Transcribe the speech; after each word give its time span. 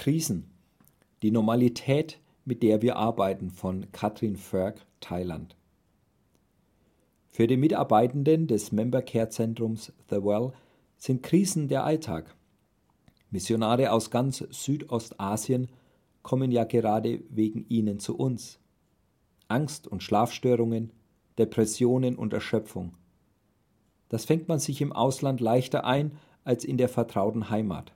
Krisen. 0.00 0.50
Die 1.20 1.30
Normalität, 1.30 2.20
mit 2.46 2.62
der 2.62 2.80
wir 2.80 2.96
arbeiten 2.96 3.50
von 3.50 3.92
Katrin 3.92 4.36
Förg, 4.36 4.86
Thailand. 5.00 5.56
Für 7.28 7.46
die 7.46 7.58
Mitarbeitenden 7.58 8.46
des 8.46 8.72
Member 8.72 9.02
Care 9.02 9.28
Zentrums 9.28 9.92
The 10.08 10.16
Well 10.24 10.54
sind 10.96 11.22
Krisen 11.22 11.68
der 11.68 11.84
Alltag. 11.84 12.34
Missionare 13.30 13.92
aus 13.92 14.10
ganz 14.10 14.38
Südostasien 14.48 15.68
kommen 16.22 16.50
ja 16.50 16.64
gerade 16.64 17.22
wegen 17.28 17.66
ihnen 17.68 17.98
zu 17.98 18.16
uns. 18.16 18.58
Angst 19.48 19.86
und 19.86 20.02
Schlafstörungen, 20.02 20.94
Depressionen 21.36 22.16
und 22.16 22.32
Erschöpfung. 22.32 22.94
Das 24.08 24.24
fängt 24.24 24.48
man 24.48 24.60
sich 24.60 24.80
im 24.80 24.94
Ausland 24.94 25.40
leichter 25.40 25.84
ein 25.84 26.12
als 26.42 26.64
in 26.64 26.78
der 26.78 26.88
vertrauten 26.88 27.50
Heimat. 27.50 27.92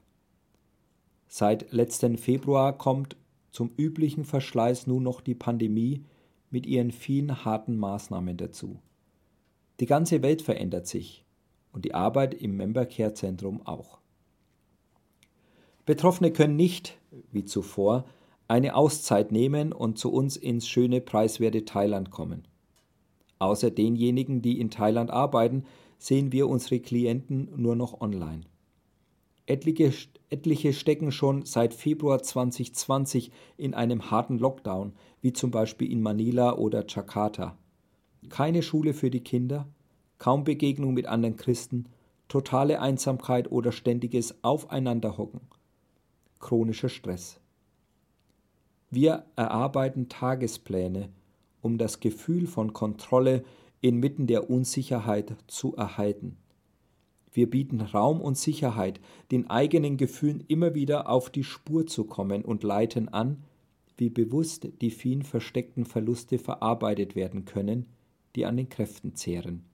Seit 1.36 1.72
letzten 1.72 2.16
Februar 2.16 2.78
kommt 2.78 3.16
zum 3.50 3.72
üblichen 3.76 4.24
Verschleiß 4.24 4.86
nun 4.86 5.02
noch 5.02 5.20
die 5.20 5.34
Pandemie 5.34 6.04
mit 6.50 6.64
ihren 6.64 6.92
vielen 6.92 7.44
harten 7.44 7.76
Maßnahmen 7.76 8.36
dazu. 8.36 8.78
Die 9.80 9.86
ganze 9.86 10.22
Welt 10.22 10.42
verändert 10.42 10.86
sich 10.86 11.24
und 11.72 11.84
die 11.84 11.92
Arbeit 11.92 12.34
im 12.34 12.56
Member 12.56 12.86
Care 12.86 13.14
Zentrum 13.14 13.66
auch. 13.66 13.98
Betroffene 15.84 16.30
können 16.30 16.54
nicht, 16.54 16.98
wie 17.32 17.44
zuvor, 17.44 18.04
eine 18.46 18.76
Auszeit 18.76 19.32
nehmen 19.32 19.72
und 19.72 19.98
zu 19.98 20.12
uns 20.12 20.36
ins 20.36 20.68
schöne, 20.68 21.00
preiswerte 21.00 21.64
Thailand 21.64 22.12
kommen. 22.12 22.46
Außer 23.40 23.72
denjenigen, 23.72 24.40
die 24.40 24.60
in 24.60 24.70
Thailand 24.70 25.10
arbeiten, 25.10 25.64
sehen 25.98 26.30
wir 26.30 26.46
unsere 26.46 26.78
Klienten 26.78 27.48
nur 27.56 27.74
noch 27.74 28.00
online. 28.00 28.42
Etliche, 29.46 29.92
etliche 30.30 30.72
stecken 30.72 31.12
schon 31.12 31.44
seit 31.44 31.74
Februar 31.74 32.22
2020 32.22 33.30
in 33.58 33.74
einem 33.74 34.10
harten 34.10 34.38
Lockdown, 34.38 34.94
wie 35.20 35.32
zum 35.32 35.50
Beispiel 35.50 35.90
in 35.92 36.00
Manila 36.00 36.54
oder 36.56 36.84
Jakarta. 36.88 37.58
Keine 38.30 38.62
Schule 38.62 38.94
für 38.94 39.10
die 39.10 39.22
Kinder, 39.22 39.68
kaum 40.18 40.44
Begegnung 40.44 40.94
mit 40.94 41.06
anderen 41.06 41.36
Christen, 41.36 41.86
totale 42.28 42.80
Einsamkeit 42.80 43.52
oder 43.52 43.70
ständiges 43.70 44.42
Aufeinanderhocken, 44.42 45.42
chronischer 46.40 46.88
Stress. 46.88 47.38
Wir 48.90 49.26
erarbeiten 49.36 50.08
Tagespläne, 50.08 51.10
um 51.60 51.76
das 51.76 52.00
Gefühl 52.00 52.46
von 52.46 52.72
Kontrolle 52.72 53.44
inmitten 53.82 54.26
der 54.26 54.48
Unsicherheit 54.48 55.36
zu 55.46 55.76
erhalten. 55.76 56.38
Wir 57.34 57.50
bieten 57.50 57.80
Raum 57.80 58.20
und 58.20 58.38
Sicherheit, 58.38 59.00
den 59.32 59.50
eigenen 59.50 59.96
Gefühlen 59.96 60.44
immer 60.46 60.74
wieder 60.76 61.08
auf 61.10 61.30
die 61.30 61.42
Spur 61.42 61.84
zu 61.84 62.04
kommen 62.04 62.44
und 62.44 62.62
leiten 62.62 63.08
an, 63.08 63.42
wie 63.96 64.08
bewusst 64.08 64.68
die 64.80 64.92
vielen 64.92 65.22
versteckten 65.22 65.84
Verluste 65.84 66.38
verarbeitet 66.38 67.16
werden 67.16 67.44
können, 67.44 67.86
die 68.36 68.46
an 68.46 68.56
den 68.56 68.68
Kräften 68.68 69.16
zehren. 69.16 69.64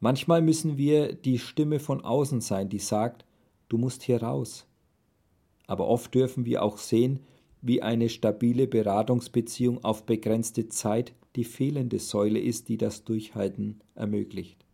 Manchmal 0.00 0.42
müssen 0.42 0.76
wir 0.76 1.12
die 1.12 1.38
Stimme 1.38 1.78
von 1.78 2.04
außen 2.04 2.40
sein, 2.40 2.68
die 2.68 2.80
sagt, 2.80 3.24
du 3.68 3.78
musst 3.78 4.02
hier 4.02 4.20
raus. 4.20 4.66
Aber 5.68 5.86
oft 5.86 6.12
dürfen 6.14 6.44
wir 6.44 6.64
auch 6.64 6.78
sehen, 6.78 7.20
wie 7.62 7.80
eine 7.82 8.08
stabile 8.08 8.66
Beratungsbeziehung 8.66 9.84
auf 9.84 10.04
begrenzte 10.04 10.68
Zeit 10.68 11.12
die 11.36 11.44
fehlende 11.44 12.00
Säule 12.00 12.40
ist, 12.40 12.68
die 12.68 12.76
das 12.76 13.04
Durchhalten 13.04 13.80
ermöglicht. 13.94 14.67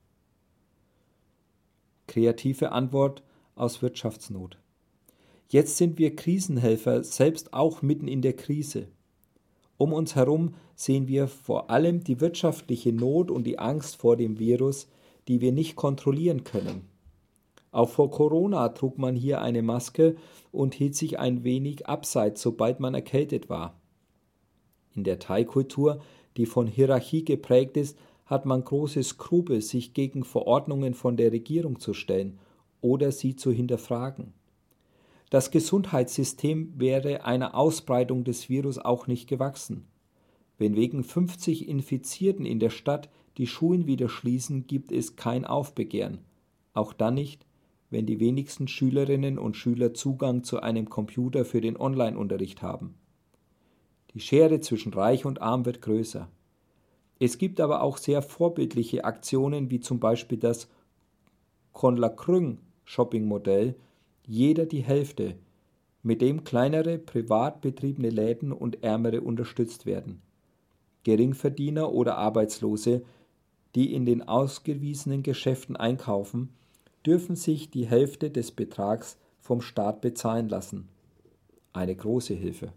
Kreative 2.06 2.72
Antwort 2.72 3.22
aus 3.54 3.82
Wirtschaftsnot. 3.82 4.58
Jetzt 5.48 5.76
sind 5.76 5.98
wir 5.98 6.16
Krisenhelfer, 6.16 7.04
selbst 7.04 7.52
auch 7.52 7.82
mitten 7.82 8.08
in 8.08 8.22
der 8.22 8.34
Krise. 8.34 8.88
Um 9.76 9.92
uns 9.92 10.14
herum 10.14 10.54
sehen 10.74 11.08
wir 11.08 11.28
vor 11.28 11.70
allem 11.70 12.02
die 12.02 12.20
wirtschaftliche 12.20 12.92
Not 12.92 13.30
und 13.30 13.44
die 13.44 13.58
Angst 13.58 13.96
vor 13.96 14.16
dem 14.16 14.38
Virus, 14.38 14.88
die 15.28 15.40
wir 15.40 15.52
nicht 15.52 15.76
kontrollieren 15.76 16.44
können. 16.44 16.88
Auch 17.72 17.88
vor 17.88 18.10
Corona 18.10 18.68
trug 18.68 18.98
man 18.98 19.16
hier 19.16 19.40
eine 19.40 19.62
Maske 19.62 20.16
und 20.52 20.74
hielt 20.74 20.94
sich 20.94 21.18
ein 21.18 21.42
wenig 21.42 21.88
abseits, 21.88 22.40
sobald 22.40 22.78
man 22.78 22.94
erkältet 22.94 23.48
war. 23.48 23.80
In 24.94 25.02
der 25.02 25.18
Thai-Kultur, 25.18 26.00
die 26.36 26.46
von 26.46 26.68
Hierarchie 26.68 27.24
geprägt 27.24 27.76
ist, 27.76 27.98
hat 28.26 28.46
man 28.46 28.64
große 28.64 29.02
Skrupel, 29.02 29.60
sich 29.60 29.92
gegen 29.92 30.24
Verordnungen 30.24 30.94
von 30.94 31.16
der 31.16 31.32
Regierung 31.32 31.78
zu 31.78 31.92
stellen 31.92 32.38
oder 32.80 33.12
sie 33.12 33.36
zu 33.36 33.50
hinterfragen. 33.50 34.32
Das 35.30 35.50
Gesundheitssystem 35.50 36.74
wäre 36.76 37.24
einer 37.24 37.54
Ausbreitung 37.54 38.24
des 38.24 38.48
Virus 38.48 38.78
auch 38.78 39.06
nicht 39.06 39.28
gewachsen. 39.28 39.86
Wenn 40.58 40.76
wegen 40.76 41.02
50 41.02 41.68
Infizierten 41.68 42.46
in 42.46 42.60
der 42.60 42.70
Stadt 42.70 43.10
die 43.36 43.46
Schulen 43.46 43.86
wieder 43.86 44.08
schließen, 44.08 44.66
gibt 44.66 44.92
es 44.92 45.16
kein 45.16 45.44
Aufbegehren. 45.44 46.18
Auch 46.72 46.92
dann 46.92 47.14
nicht, 47.14 47.46
wenn 47.90 48.06
die 48.06 48.20
wenigsten 48.20 48.68
Schülerinnen 48.68 49.38
und 49.38 49.56
Schüler 49.56 49.94
Zugang 49.94 50.44
zu 50.44 50.60
einem 50.60 50.88
Computer 50.88 51.44
für 51.44 51.60
den 51.60 51.76
Online-Unterricht 51.76 52.62
haben. 52.62 52.94
Die 54.14 54.20
Schere 54.20 54.60
zwischen 54.60 54.92
Reich 54.92 55.24
und 55.24 55.42
Arm 55.42 55.64
wird 55.64 55.82
größer. 55.82 56.28
Es 57.18 57.38
gibt 57.38 57.60
aber 57.60 57.82
auch 57.82 57.96
sehr 57.96 58.22
vorbildliche 58.22 59.04
Aktionen, 59.04 59.70
wie 59.70 59.80
zum 59.80 60.00
Beispiel 60.00 60.38
das 60.38 60.68
Konlakrüng 61.72 62.58
Shopping-Modell, 62.84 63.76
jeder 64.26 64.66
die 64.66 64.82
Hälfte, 64.82 65.36
mit 66.02 66.20
dem 66.20 66.44
kleinere 66.44 66.98
privat 66.98 67.60
betriebene 67.60 68.10
Läden 68.10 68.52
und 68.52 68.82
Ärmere 68.82 69.22
unterstützt 69.22 69.86
werden. 69.86 70.20
Geringverdiener 71.04 71.92
oder 71.92 72.16
Arbeitslose, 72.16 73.02
die 73.74 73.94
in 73.94 74.06
den 74.06 74.22
ausgewiesenen 74.22 75.22
Geschäften 75.22 75.76
einkaufen, 75.76 76.50
dürfen 77.06 77.36
sich 77.36 77.70
die 77.70 77.86
Hälfte 77.86 78.30
des 78.30 78.52
Betrags 78.52 79.18
vom 79.40 79.60
Staat 79.60 80.00
bezahlen 80.00 80.48
lassen. 80.48 80.88
Eine 81.72 81.94
große 81.94 82.34
Hilfe. 82.34 82.72